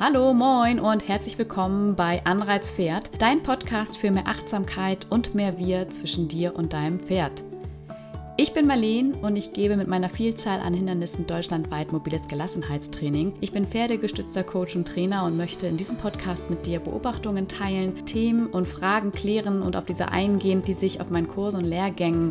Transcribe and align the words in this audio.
Hallo, 0.00 0.32
moin 0.32 0.78
und 0.78 1.08
herzlich 1.08 1.36
willkommen 1.38 1.96
bei 1.96 2.24
Anreiz 2.24 2.70
Pferd, 2.70 3.10
dein 3.20 3.42
Podcast 3.42 3.96
für 3.96 4.12
mehr 4.12 4.28
Achtsamkeit 4.28 5.08
und 5.10 5.34
mehr 5.34 5.58
Wir 5.58 5.90
zwischen 5.90 6.28
dir 6.28 6.54
und 6.54 6.72
deinem 6.72 7.00
Pferd. 7.00 7.42
Ich 8.36 8.52
bin 8.52 8.68
Marleen 8.68 9.14
und 9.14 9.34
ich 9.34 9.52
gebe 9.52 9.76
mit 9.76 9.88
meiner 9.88 10.08
Vielzahl 10.08 10.60
an 10.60 10.72
Hindernissen 10.72 11.26
deutschlandweit 11.26 11.90
mobiles 11.90 12.28
Gelassenheitstraining. 12.28 13.34
Ich 13.40 13.50
bin 13.50 13.66
pferdegestützter 13.66 14.44
Coach 14.44 14.76
und 14.76 14.86
Trainer 14.86 15.24
und 15.24 15.36
möchte 15.36 15.66
in 15.66 15.76
diesem 15.76 15.96
Podcast 15.96 16.48
mit 16.48 16.64
dir 16.64 16.78
Beobachtungen 16.78 17.48
teilen, 17.48 18.06
Themen 18.06 18.46
und 18.46 18.68
Fragen 18.68 19.10
klären 19.10 19.62
und 19.62 19.74
auf 19.74 19.86
diese 19.86 20.12
eingehen, 20.12 20.62
die 20.62 20.74
sich 20.74 21.00
auf 21.00 21.10
meinen 21.10 21.26
Kursen 21.26 21.64
und 21.64 21.68
Lehrgängen 21.68 22.30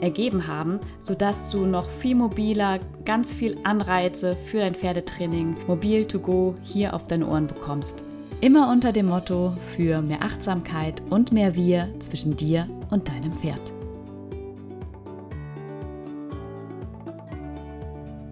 ergeben 0.00 0.46
haben, 0.46 0.80
sodass 1.00 1.50
du 1.50 1.66
noch 1.66 1.88
viel 1.88 2.14
mobiler, 2.14 2.80
ganz 3.04 3.32
viel 3.32 3.58
Anreize 3.64 4.36
für 4.36 4.58
dein 4.58 4.74
Pferdetraining 4.74 5.56
mobil 5.66 6.06
to 6.06 6.18
go 6.18 6.54
hier 6.62 6.94
auf 6.94 7.06
deine 7.06 7.26
Ohren 7.26 7.46
bekommst. 7.46 8.04
Immer 8.40 8.70
unter 8.70 8.92
dem 8.92 9.06
Motto 9.06 9.54
für 9.74 10.02
mehr 10.02 10.22
Achtsamkeit 10.22 11.02
und 11.08 11.32
mehr 11.32 11.54
Wir 11.54 11.88
zwischen 12.00 12.36
dir 12.36 12.68
und 12.90 13.08
deinem 13.08 13.32
Pferd. 13.32 13.75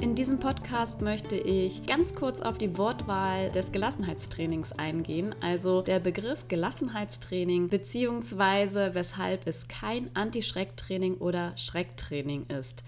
In 0.04 0.14
diesem 0.14 0.38
Podcast 0.38 1.00
möchte 1.00 1.34
ich 1.34 1.86
ganz 1.86 2.14
kurz 2.14 2.42
auf 2.42 2.58
die 2.58 2.76
Wortwahl 2.76 3.50
des 3.52 3.72
Gelassenheitstrainings 3.72 4.72
eingehen, 4.72 5.34
also 5.40 5.80
der 5.80 5.98
Begriff 5.98 6.46
Gelassenheitstraining 6.46 7.70
beziehungsweise 7.70 8.95
weshalb 8.95 9.46
es 9.46 9.66
kein 9.66 10.14
Anti-Schrecktraining 10.14 11.14
oder 11.14 11.56
Schrecktraining 11.56 12.48
ist. 12.48 12.84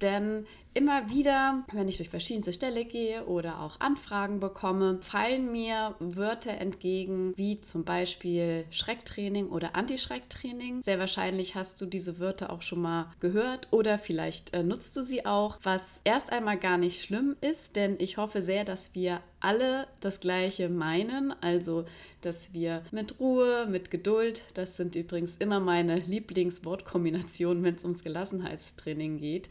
Denn 0.00 0.46
immer 0.74 1.08
wieder, 1.08 1.64
wenn 1.72 1.88
ich 1.88 1.96
durch 1.96 2.08
verschiedenste 2.08 2.52
Ställe 2.52 2.84
gehe 2.84 3.24
oder 3.26 3.60
auch 3.60 3.80
Anfragen 3.80 4.40
bekomme, 4.40 4.98
fallen 5.00 5.52
mir 5.52 5.94
Wörter 6.00 6.52
entgegen, 6.52 7.32
wie 7.36 7.60
zum 7.60 7.84
Beispiel 7.84 8.66
Schrecktraining 8.70 9.48
oder 9.48 9.76
Anti-Schrecktraining. 9.76 10.82
Sehr 10.82 10.98
wahrscheinlich 10.98 11.54
hast 11.54 11.80
du 11.80 11.86
diese 11.86 12.18
Wörter 12.18 12.50
auch 12.50 12.62
schon 12.62 12.82
mal 12.82 13.06
gehört 13.20 13.68
oder 13.70 13.98
vielleicht 13.98 14.52
äh, 14.52 14.64
nutzt 14.64 14.96
du 14.96 15.02
sie 15.02 15.24
auch, 15.24 15.58
was 15.62 16.00
erst 16.02 16.32
einmal 16.32 16.53
gar 16.56 16.78
nicht 16.78 17.02
schlimm 17.02 17.36
ist, 17.40 17.76
denn 17.76 17.96
ich 17.98 18.16
hoffe 18.16 18.42
sehr, 18.42 18.64
dass 18.64 18.94
wir 18.94 19.20
alle 19.40 19.86
das 20.00 20.20
Gleiche 20.20 20.68
meinen, 20.68 21.34
also 21.42 21.84
dass 22.20 22.52
wir 22.52 22.82
mit 22.90 23.20
Ruhe, 23.20 23.66
mit 23.66 23.90
Geduld, 23.90 24.44
das 24.54 24.76
sind 24.76 24.96
übrigens 24.96 25.36
immer 25.38 25.60
meine 25.60 25.98
Lieblingswortkombinationen, 25.98 27.62
wenn 27.62 27.74
es 27.74 27.84
ums 27.84 28.02
Gelassenheitstraining 28.02 29.18
geht, 29.18 29.48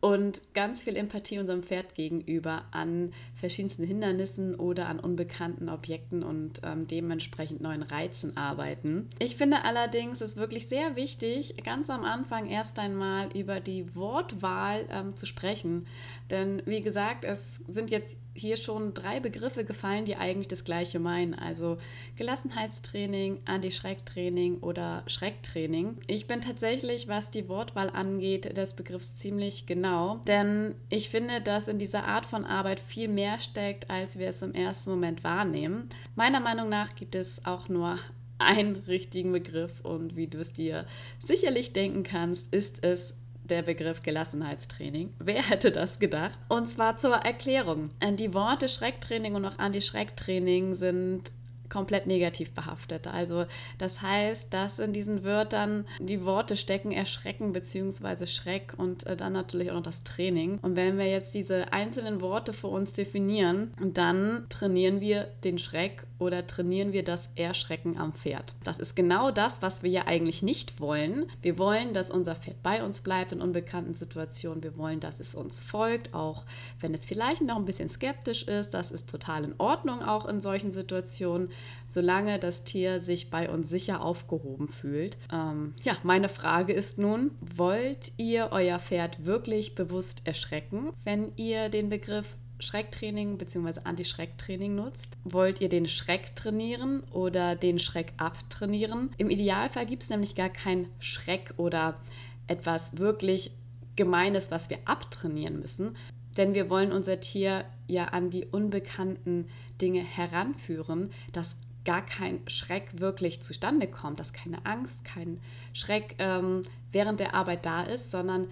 und 0.00 0.42
ganz 0.52 0.82
viel 0.82 0.96
Empathie 0.96 1.38
unserem 1.38 1.62
Pferd 1.62 1.94
gegenüber 1.94 2.64
an 2.72 3.14
verschiedensten 3.36 3.84
Hindernissen 3.84 4.54
oder 4.54 4.86
an 4.86 5.00
unbekannten 5.00 5.70
Objekten 5.70 6.22
und 6.22 6.60
ähm, 6.62 6.86
dementsprechend 6.86 7.62
neuen 7.62 7.82
Reizen 7.82 8.36
arbeiten. 8.36 9.08
Ich 9.18 9.36
finde 9.36 9.64
allerdings 9.64 10.20
es 10.20 10.36
wirklich 10.36 10.68
sehr 10.68 10.96
wichtig, 10.96 11.56
ganz 11.64 11.88
am 11.88 12.04
Anfang 12.04 12.50
erst 12.50 12.78
einmal 12.78 13.34
über 13.34 13.60
die 13.60 13.94
Wortwahl 13.96 14.86
ähm, 14.90 15.16
zu 15.16 15.24
sprechen. 15.24 15.86
Denn 16.30 16.62
wie 16.66 16.80
gesagt, 16.80 17.24
es 17.24 17.60
sind 17.68 17.90
jetzt 17.90 18.16
hier 18.34 18.56
schon 18.56 18.94
drei 18.94 19.20
Begriffe 19.20 19.64
gefallen, 19.64 20.04
die 20.04 20.16
eigentlich 20.16 20.48
das 20.48 20.64
Gleiche 20.64 20.98
meinen. 20.98 21.34
Also 21.34 21.78
Gelassenheitstraining, 22.16 23.40
Anti-Schrecktraining 23.44 24.58
oder 24.58 25.04
Schrecktraining. 25.06 25.98
Ich 26.08 26.26
bin 26.26 26.40
tatsächlich, 26.40 27.08
was 27.08 27.30
die 27.30 27.48
Wortwahl 27.48 27.90
angeht, 27.90 28.56
des 28.56 28.74
Begriffs 28.74 29.16
ziemlich 29.16 29.66
genau. 29.66 29.93
Denn 30.26 30.74
ich 30.88 31.08
finde, 31.08 31.40
dass 31.40 31.68
in 31.68 31.78
dieser 31.78 32.04
Art 32.04 32.26
von 32.26 32.44
Arbeit 32.44 32.80
viel 32.80 33.08
mehr 33.08 33.40
steckt, 33.40 33.90
als 33.90 34.18
wir 34.18 34.28
es 34.28 34.42
im 34.42 34.54
ersten 34.54 34.90
Moment 34.90 35.24
wahrnehmen. 35.24 35.88
Meiner 36.14 36.40
Meinung 36.40 36.68
nach 36.68 36.94
gibt 36.94 37.14
es 37.14 37.44
auch 37.44 37.68
nur 37.68 37.98
einen 38.38 38.76
richtigen 38.76 39.32
Begriff 39.32 39.80
und 39.82 40.16
wie 40.16 40.26
du 40.26 40.38
es 40.38 40.52
dir 40.52 40.84
sicherlich 41.24 41.72
denken 41.72 42.02
kannst, 42.02 42.52
ist 42.52 42.82
es 42.84 43.14
der 43.44 43.62
Begriff 43.62 44.02
Gelassenheitstraining. 44.02 45.12
Wer 45.18 45.42
hätte 45.48 45.70
das 45.70 45.98
gedacht? 45.98 46.38
Und 46.48 46.70
zwar 46.70 46.96
zur 46.96 47.14
Erklärung. 47.14 47.90
Die 48.18 48.32
Worte 48.34 48.68
Schrecktraining 48.68 49.34
und 49.34 49.44
auch 49.44 49.58
Anti-Schrecktraining 49.58 50.74
sind 50.74 51.32
komplett 51.74 52.06
negativ 52.06 52.52
behaftet. 52.52 53.08
Also 53.08 53.46
das 53.78 54.00
heißt, 54.00 54.54
dass 54.54 54.78
in 54.78 54.92
diesen 54.92 55.24
Wörtern 55.24 55.86
die 55.98 56.24
Worte 56.24 56.56
stecken 56.56 56.92
Erschrecken 56.92 57.52
bzw. 57.52 58.26
Schreck 58.26 58.74
und 58.76 59.04
äh, 59.06 59.16
dann 59.16 59.32
natürlich 59.32 59.72
auch 59.72 59.74
noch 59.74 59.82
das 59.82 60.04
Training. 60.04 60.60
Und 60.62 60.76
wenn 60.76 60.98
wir 60.98 61.06
jetzt 61.06 61.34
diese 61.34 61.72
einzelnen 61.72 62.20
Worte 62.20 62.52
für 62.52 62.68
uns 62.68 62.92
definieren, 62.92 63.74
dann 63.80 64.46
trainieren 64.50 65.00
wir 65.00 65.24
den 65.42 65.58
Schreck 65.58 66.04
oder 66.24 66.46
trainieren 66.46 66.92
wir 66.92 67.04
das 67.04 67.30
Erschrecken 67.36 67.96
am 67.96 68.12
Pferd. 68.12 68.54
Das 68.64 68.78
ist 68.78 68.96
genau 68.96 69.30
das, 69.30 69.62
was 69.62 69.82
wir 69.82 69.90
ja 69.90 70.06
eigentlich 70.06 70.42
nicht 70.42 70.80
wollen. 70.80 71.26
Wir 71.42 71.58
wollen, 71.58 71.94
dass 71.94 72.10
unser 72.10 72.34
Pferd 72.34 72.62
bei 72.62 72.82
uns 72.82 73.00
bleibt 73.00 73.32
in 73.32 73.40
unbekannten 73.40 73.94
Situationen. 73.94 74.62
Wir 74.62 74.76
wollen, 74.76 75.00
dass 75.00 75.20
es 75.20 75.34
uns 75.34 75.60
folgt, 75.60 76.14
auch 76.14 76.44
wenn 76.80 76.94
es 76.94 77.06
vielleicht 77.06 77.42
noch 77.42 77.56
ein 77.56 77.64
bisschen 77.64 77.88
skeptisch 77.88 78.44
ist. 78.44 78.74
Das 78.74 78.90
ist 78.90 79.10
total 79.10 79.44
in 79.44 79.54
Ordnung 79.58 80.02
auch 80.02 80.26
in 80.26 80.40
solchen 80.40 80.72
Situationen 80.72 81.50
solange 81.86 82.38
das 82.38 82.64
Tier 82.64 83.00
sich 83.00 83.30
bei 83.30 83.48
uns 83.48 83.68
sicher 83.68 84.02
aufgehoben 84.02 84.68
fühlt. 84.68 85.16
Ähm, 85.32 85.74
ja, 85.82 85.96
meine 86.02 86.28
Frage 86.28 86.72
ist 86.72 86.98
nun, 86.98 87.30
wollt 87.40 88.12
ihr 88.16 88.48
euer 88.50 88.78
Pferd 88.78 89.24
wirklich 89.24 89.74
bewusst 89.74 90.26
erschrecken, 90.26 90.92
wenn 91.04 91.32
ihr 91.36 91.68
den 91.68 91.88
Begriff 91.88 92.36
Schrecktraining 92.64 93.38
bzw. 93.38 93.80
Anti-Schrecktraining 93.84 94.74
nutzt? 94.74 95.16
Wollt 95.24 95.60
ihr 95.60 95.68
den 95.68 95.86
Schreck 95.86 96.34
trainieren 96.34 97.02
oder 97.12 97.54
den 97.54 97.78
Schreck 97.78 98.12
abtrainieren? 98.16 99.10
Im 99.18 99.30
Idealfall 99.30 99.86
gibt 99.86 100.02
es 100.02 100.10
nämlich 100.10 100.34
gar 100.34 100.48
keinen 100.48 100.88
Schreck 100.98 101.54
oder 101.56 102.00
etwas 102.46 102.98
wirklich 102.98 103.52
Gemeines, 103.96 104.50
was 104.50 104.70
wir 104.70 104.78
abtrainieren 104.86 105.60
müssen, 105.60 105.96
denn 106.36 106.54
wir 106.54 106.68
wollen 106.68 106.92
unser 106.92 107.20
Tier 107.20 107.64
ja 107.86 108.06
an 108.06 108.30
die 108.30 108.44
unbekannten 108.44 109.46
Dinge 109.80 110.00
heranführen, 110.00 111.10
dass 111.32 111.56
gar 111.84 112.04
kein 112.04 112.40
Schreck 112.46 112.98
wirklich 112.98 113.42
zustande 113.42 113.86
kommt, 113.86 114.18
dass 114.18 114.32
keine 114.32 114.64
Angst, 114.64 115.04
kein 115.04 115.38
Schreck 115.72 116.16
ähm, 116.18 116.62
während 116.92 117.20
der 117.20 117.34
Arbeit 117.34 117.66
da 117.66 117.82
ist, 117.82 118.10
sondern 118.10 118.48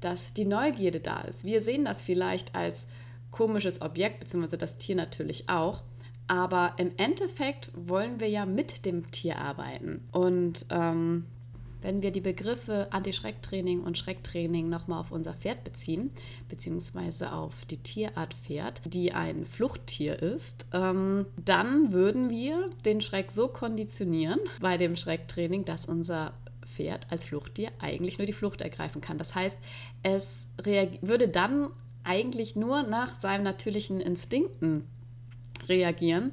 dass 0.00 0.34
die 0.34 0.44
Neugierde 0.44 1.00
da 1.00 1.22
ist. 1.22 1.44
Wir 1.44 1.62
sehen 1.62 1.84
das 1.84 2.02
vielleicht 2.02 2.54
als 2.54 2.86
komisches 3.34 3.82
Objekt, 3.82 4.20
beziehungsweise 4.20 4.58
das 4.58 4.78
Tier 4.78 4.94
natürlich 4.94 5.48
auch. 5.48 5.82
Aber 6.28 6.74
im 6.78 6.92
Endeffekt 6.96 7.70
wollen 7.74 8.20
wir 8.20 8.28
ja 8.28 8.46
mit 8.46 8.86
dem 8.86 9.10
Tier 9.10 9.38
arbeiten. 9.38 10.08
Und 10.12 10.66
ähm, 10.70 11.26
wenn 11.82 12.00
wir 12.00 12.12
die 12.12 12.20
Begriffe 12.20 12.86
Anti-Schrecktraining 12.92 13.82
und 13.82 13.98
Schrecktraining 13.98 14.70
nochmal 14.70 15.00
auf 15.00 15.10
unser 15.10 15.34
Pferd 15.34 15.64
beziehen, 15.64 16.12
beziehungsweise 16.48 17.32
auf 17.32 17.66
die 17.66 17.82
Tierart 17.82 18.32
Pferd, 18.32 18.80
die 18.86 19.12
ein 19.12 19.44
Fluchttier 19.44 20.22
ist, 20.22 20.66
ähm, 20.72 21.26
dann 21.44 21.92
würden 21.92 22.30
wir 22.30 22.70
den 22.86 23.00
Schreck 23.02 23.32
so 23.32 23.48
konditionieren 23.48 24.38
bei 24.60 24.78
dem 24.78 24.96
Schrecktraining, 24.96 25.64
dass 25.66 25.86
unser 25.86 26.32
Pferd 26.64 27.08
als 27.10 27.26
Fluchttier 27.26 27.70
eigentlich 27.80 28.16
nur 28.16 28.26
die 28.26 28.32
Flucht 28.32 28.62
ergreifen 28.62 29.02
kann. 29.02 29.18
Das 29.18 29.34
heißt, 29.34 29.58
es 30.02 30.46
würde 31.02 31.28
dann 31.28 31.68
eigentlich 32.04 32.56
nur 32.56 32.82
nach 32.82 33.18
seinen 33.18 33.44
natürlichen 33.44 34.00
Instinkten 34.00 34.86
reagieren 35.68 36.30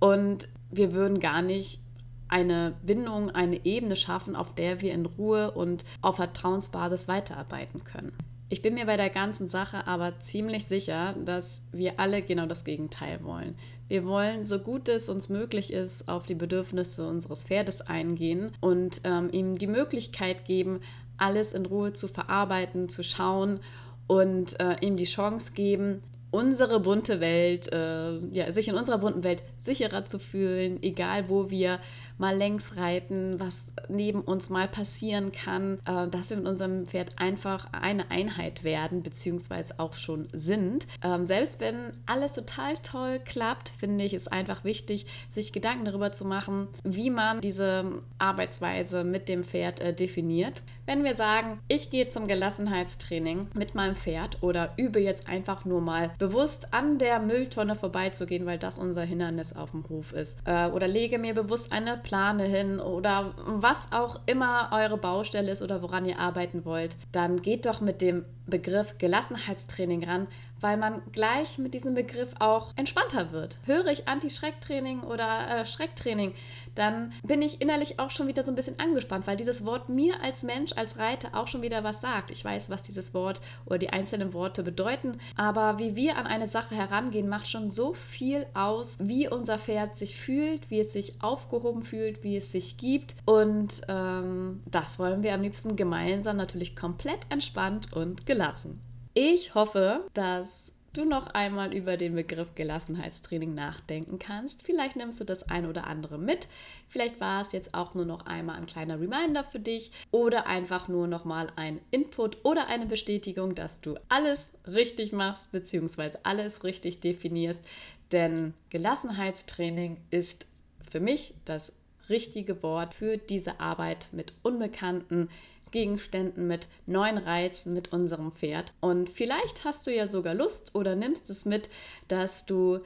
und 0.00 0.48
wir 0.70 0.92
würden 0.92 1.20
gar 1.20 1.42
nicht 1.42 1.80
eine 2.28 2.74
Bindung, 2.82 3.30
eine 3.30 3.64
Ebene 3.64 3.96
schaffen, 3.96 4.34
auf 4.34 4.54
der 4.54 4.80
wir 4.80 4.92
in 4.92 5.06
Ruhe 5.06 5.52
und 5.52 5.84
auf 6.00 6.16
Vertrauensbasis 6.16 7.06
weiterarbeiten 7.06 7.84
können. 7.84 8.12
Ich 8.48 8.60
bin 8.60 8.74
mir 8.74 8.86
bei 8.86 8.96
der 8.96 9.10
ganzen 9.10 9.48
Sache 9.48 9.86
aber 9.86 10.18
ziemlich 10.20 10.66
sicher, 10.66 11.14
dass 11.24 11.62
wir 11.72 11.98
alle 11.98 12.22
genau 12.22 12.46
das 12.46 12.64
Gegenteil 12.64 13.22
wollen. 13.24 13.54
Wir 13.88 14.04
wollen, 14.04 14.44
so 14.44 14.58
gut 14.58 14.88
es 14.88 15.08
uns 15.08 15.28
möglich 15.28 15.72
ist, 15.72 16.08
auf 16.08 16.26
die 16.26 16.34
Bedürfnisse 16.34 17.06
unseres 17.08 17.44
Pferdes 17.44 17.80
eingehen 17.82 18.52
und 18.60 19.00
ähm, 19.04 19.28
ihm 19.32 19.58
die 19.58 19.66
Möglichkeit 19.66 20.44
geben, 20.44 20.80
alles 21.16 21.52
in 21.52 21.66
Ruhe 21.66 21.92
zu 21.92 22.08
verarbeiten, 22.08 22.88
zu 22.88 23.02
schauen 23.02 23.60
und 24.06 24.58
äh, 24.60 24.76
ihm 24.80 24.96
die 24.96 25.04
Chance 25.04 25.52
geben, 25.52 26.02
unsere 26.30 26.80
bunte 26.80 27.20
Welt, 27.20 27.72
äh, 27.72 28.18
ja, 28.32 28.50
sich 28.50 28.68
in 28.68 28.74
unserer 28.74 28.98
bunten 28.98 29.22
Welt 29.22 29.44
sicherer 29.56 30.04
zu 30.04 30.18
fühlen, 30.18 30.82
egal 30.82 31.28
wo 31.28 31.48
wir 31.50 31.78
mal 32.18 32.36
längs 32.36 32.76
reiten, 32.76 33.38
was 33.38 33.64
neben 33.88 34.20
uns 34.20 34.50
mal 34.50 34.68
passieren 34.68 35.32
kann, 35.32 35.78
äh, 35.84 36.08
dass 36.08 36.30
wir 36.30 36.36
mit 36.36 36.46
unserem 36.46 36.86
Pferd 36.86 37.18
einfach 37.18 37.68
eine 37.72 38.10
Einheit 38.10 38.64
werden, 38.64 39.02
beziehungsweise 39.02 39.78
auch 39.78 39.94
schon 39.94 40.28
sind. 40.32 40.86
Ähm, 41.02 41.26
selbst 41.26 41.60
wenn 41.60 41.92
alles 42.06 42.32
total 42.32 42.74
toll 42.82 43.20
klappt, 43.24 43.68
finde 43.68 44.04
ich 44.04 44.14
es 44.14 44.28
einfach 44.28 44.64
wichtig, 44.64 45.06
sich 45.30 45.52
Gedanken 45.52 45.84
darüber 45.84 46.12
zu 46.12 46.24
machen, 46.24 46.68
wie 46.82 47.10
man 47.10 47.40
diese 47.40 48.02
Arbeitsweise 48.18 49.04
mit 49.04 49.28
dem 49.28 49.44
Pferd 49.44 49.80
äh, 49.80 49.92
definiert. 49.92 50.62
Wenn 50.86 51.02
wir 51.02 51.14
sagen, 51.14 51.60
ich 51.66 51.90
gehe 51.90 52.10
zum 52.10 52.28
Gelassenheitstraining 52.28 53.48
mit 53.54 53.74
meinem 53.74 53.96
Pferd 53.96 54.42
oder 54.42 54.74
übe 54.76 55.00
jetzt 55.00 55.28
einfach 55.28 55.64
nur 55.64 55.80
mal 55.80 56.10
bewusst 56.18 56.74
an 56.74 56.98
der 56.98 57.20
Mülltonne 57.20 57.74
vorbeizugehen, 57.74 58.44
weil 58.44 58.58
das 58.58 58.78
unser 58.78 59.02
Hindernis 59.02 59.56
auf 59.56 59.70
dem 59.70 59.88
Hof 59.88 60.12
ist. 60.12 60.40
Äh, 60.44 60.66
oder 60.68 60.86
lege 60.86 61.18
mir 61.18 61.34
bewusst 61.34 61.72
eine 61.72 61.96
Plane 62.04 62.44
hin 62.44 62.78
oder 62.78 63.34
was 63.44 63.88
auch 63.90 64.20
immer 64.26 64.68
eure 64.72 64.96
Baustelle 64.96 65.50
ist 65.50 65.62
oder 65.62 65.82
woran 65.82 66.04
ihr 66.04 66.20
arbeiten 66.20 66.64
wollt. 66.64 66.96
Dann 67.10 67.42
geht 67.42 67.66
doch 67.66 67.80
mit 67.80 68.00
dem 68.00 68.24
Begriff 68.46 68.98
Gelassenheitstraining 68.98 70.04
ran, 70.04 70.26
weil 70.60 70.76
man 70.78 71.02
gleich 71.12 71.58
mit 71.58 71.74
diesem 71.74 71.94
Begriff 71.94 72.34
auch 72.38 72.72
entspannter 72.76 73.32
wird. 73.32 73.58
Höre 73.66 73.86
ich 73.88 74.08
Anti-Schrecktraining 74.08 75.02
oder 75.02 75.60
äh, 75.60 75.66
Schrecktraining, 75.66 76.32
dann 76.74 77.12
bin 77.22 77.42
ich 77.42 77.60
innerlich 77.60 77.98
auch 77.98 78.10
schon 78.10 78.28
wieder 78.28 78.42
so 78.42 78.50
ein 78.50 78.54
bisschen 78.54 78.80
angespannt, 78.80 79.26
weil 79.26 79.36
dieses 79.36 79.64
Wort 79.66 79.88
mir 79.88 80.22
als 80.22 80.42
Mensch, 80.42 80.72
als 80.74 80.98
Reiter 80.98 81.28
auch 81.34 81.48
schon 81.48 81.60
wieder 81.60 81.84
was 81.84 82.00
sagt. 82.00 82.30
Ich 82.30 82.44
weiß, 82.44 82.70
was 82.70 82.82
dieses 82.82 83.12
Wort 83.12 83.42
oder 83.66 83.78
die 83.78 83.90
einzelnen 83.90 84.32
Worte 84.32 84.62
bedeuten, 84.62 85.18
aber 85.36 85.78
wie 85.78 85.96
wir 85.96 86.16
an 86.16 86.26
eine 86.26 86.46
Sache 86.46 86.74
herangehen, 86.74 87.28
macht 87.28 87.48
schon 87.48 87.68
so 87.68 87.92
viel 87.92 88.46
aus, 88.54 88.96
wie 88.98 89.28
unser 89.28 89.58
Pferd 89.58 89.98
sich 89.98 90.16
fühlt, 90.16 90.70
wie 90.70 90.80
es 90.80 90.92
sich 90.92 91.22
aufgehoben 91.22 91.82
fühlt, 91.82 92.22
wie 92.22 92.38
es 92.38 92.52
sich 92.52 92.78
gibt. 92.78 93.16
Und 93.26 93.82
ähm, 93.88 94.62
das 94.64 94.98
wollen 94.98 95.22
wir 95.22 95.34
am 95.34 95.42
liebsten 95.42 95.76
gemeinsam 95.76 96.38
natürlich 96.38 96.74
komplett 96.74 97.20
entspannt 97.28 97.92
und 97.92 98.24
gelassen. 98.34 98.80
Ich 99.14 99.54
hoffe, 99.54 100.08
dass 100.12 100.72
du 100.92 101.04
noch 101.04 101.28
einmal 101.28 101.72
über 101.72 101.96
den 101.96 102.14
Begriff 102.14 102.54
Gelassenheitstraining 102.56 103.54
nachdenken 103.54 104.18
kannst. 104.18 104.66
Vielleicht 104.66 104.96
nimmst 104.96 105.20
du 105.20 105.24
das 105.24 105.48
ein 105.48 105.66
oder 105.66 105.86
andere 105.86 106.18
mit. 106.18 106.48
Vielleicht 106.88 107.20
war 107.20 107.42
es 107.42 107.52
jetzt 107.52 107.74
auch 107.74 107.94
nur 107.94 108.04
noch 108.04 108.26
einmal 108.26 108.56
ein 108.56 108.66
kleiner 108.66 109.00
Reminder 109.00 109.44
für 109.44 109.60
dich 109.60 109.92
oder 110.10 110.46
einfach 110.46 110.88
nur 110.88 111.06
noch 111.06 111.24
mal 111.24 111.48
ein 111.56 111.80
Input 111.92 112.44
oder 112.44 112.66
eine 112.66 112.86
Bestätigung, 112.86 113.54
dass 113.54 113.80
du 113.80 113.96
alles 114.08 114.50
richtig 114.66 115.12
machst 115.12 115.52
bzw. 115.52 116.18
alles 116.24 116.64
richtig 116.64 117.00
definierst. 117.00 117.62
Denn 118.10 118.54
Gelassenheitstraining 118.70 119.96
ist 120.10 120.46
für 120.90 121.00
mich 121.00 121.34
das 121.44 121.72
richtige 122.08 122.62
Wort 122.62 122.94
für 122.94 123.16
diese 123.16 123.60
Arbeit 123.60 124.08
mit 124.12 124.34
Unbekannten, 124.42 125.28
Gegenständen, 125.74 126.46
mit 126.46 126.68
neuen 126.86 127.18
Reizen 127.18 127.74
mit 127.74 127.92
unserem 127.92 128.30
Pferd. 128.32 128.72
Und 128.80 129.10
vielleicht 129.10 129.64
hast 129.64 129.86
du 129.86 129.94
ja 129.94 130.06
sogar 130.06 130.32
Lust 130.32 130.74
oder 130.74 130.94
nimmst 130.94 131.28
es 131.28 131.44
mit, 131.44 131.68
dass 132.08 132.46
du 132.46 132.78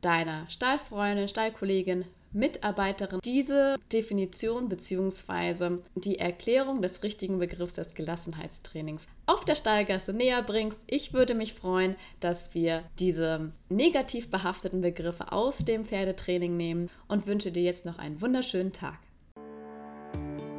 deiner 0.00 0.48
Stallfreundin, 0.48 1.26
Stallkollegin, 1.26 2.04
Mitarbeiterin 2.32 3.20
diese 3.24 3.76
Definition 3.92 4.68
bzw. 4.68 5.78
die 5.94 6.18
Erklärung 6.18 6.82
des 6.82 7.02
richtigen 7.02 7.38
Begriffs 7.38 7.72
des 7.72 7.94
Gelassenheitstrainings 7.94 9.06
auf 9.24 9.44
der 9.44 9.54
Stallgasse 9.54 10.12
näher 10.12 10.42
bringst. 10.42 10.84
Ich 10.86 11.12
würde 11.12 11.34
mich 11.34 11.54
freuen, 11.54 11.96
dass 12.20 12.54
wir 12.54 12.84
diese 12.98 13.52
negativ 13.70 14.30
behafteten 14.30 14.82
Begriffe 14.82 15.32
aus 15.32 15.64
dem 15.64 15.84
Pferdetraining 15.84 16.56
nehmen 16.56 16.90
und 17.08 17.26
wünsche 17.26 17.50
dir 17.50 17.62
jetzt 17.62 17.86
noch 17.86 17.98
einen 17.98 18.20
wunderschönen 18.20 18.72
Tag. 18.72 18.98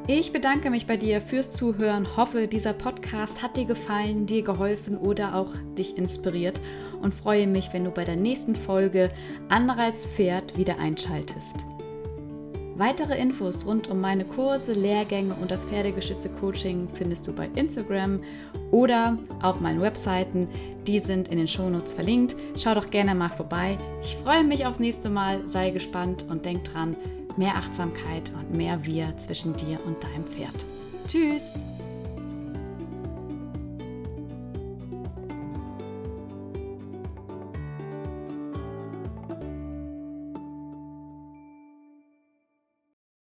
Ich 0.09 0.31
bedanke 0.31 0.69
mich 0.69 0.87
bei 0.87 0.95
dir 0.95 1.19
fürs 1.19 1.51
Zuhören, 1.51 2.15
hoffe, 2.15 2.47
dieser 2.47 2.71
Podcast 2.71 3.43
hat 3.43 3.57
dir 3.57 3.65
gefallen, 3.65 4.25
dir 4.25 4.41
geholfen 4.41 4.97
oder 4.97 5.35
auch 5.35 5.49
dich 5.77 5.97
inspiriert 5.97 6.61
und 7.01 7.13
freue 7.13 7.45
mich, 7.45 7.73
wenn 7.73 7.83
du 7.83 7.91
bei 7.91 8.05
der 8.05 8.15
nächsten 8.15 8.55
Folge 8.55 9.11
Anreiz 9.49 10.05
Pferd 10.05 10.57
wieder 10.57 10.79
einschaltest. 10.79 11.65
Weitere 12.77 13.19
Infos 13.19 13.65
rund 13.65 13.89
um 13.89 13.99
meine 13.99 14.23
Kurse, 14.23 14.71
Lehrgänge 14.71 15.33
und 15.41 15.51
das 15.51 15.65
Pferdegeschütze-Coaching 15.65 16.87
findest 16.93 17.27
du 17.27 17.33
bei 17.33 17.49
Instagram 17.55 18.21
oder 18.71 19.17
auf 19.41 19.59
meinen 19.59 19.81
Webseiten. 19.81 20.47
Die 20.85 20.99
sind 20.99 21.27
in 21.27 21.37
den 21.37 21.49
Shownotes 21.49 21.91
verlinkt. 21.91 22.35
Schau 22.57 22.75
doch 22.75 22.91
gerne 22.91 23.13
mal 23.13 23.29
vorbei. 23.29 23.77
Ich 24.03 24.15
freue 24.15 24.45
mich 24.45 24.65
aufs 24.65 24.79
nächste 24.79 25.09
Mal, 25.09 25.45
sei 25.49 25.71
gespannt 25.71 26.25
und 26.29 26.45
denk 26.45 26.63
dran, 26.63 26.95
mehr 27.37 27.55
Achtsamkeit 27.55 28.33
und 28.37 28.55
mehr 28.55 28.85
Wir 28.85 29.15
zwischen 29.17 29.55
dir 29.55 29.79
und 29.85 30.03
deinem 30.03 30.25
Pferd. 30.25 30.65
Tschüss! 31.07 31.51